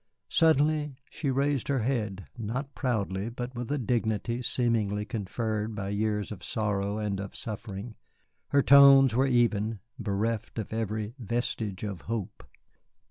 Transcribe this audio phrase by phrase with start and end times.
[0.29, 6.31] Suddenly she raised her head, not proudly, but with a dignity seemingly conferred by years
[6.31, 7.93] of sorrow and of suffering.
[8.47, 12.43] Her tones were even, bereft of every vestige of hope.